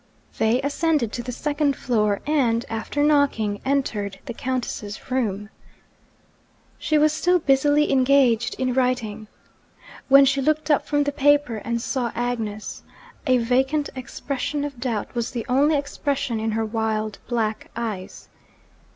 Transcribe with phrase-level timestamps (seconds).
[0.39, 5.49] They ascended to the second floor, and, after knocking, entered the Countess's room.
[6.79, 9.27] She was still busily engaged in writing.
[10.07, 12.81] When she looked up from the paper, and saw Agnes,
[13.27, 18.27] a vacant expression of doubt was the only expression in her wild black eyes.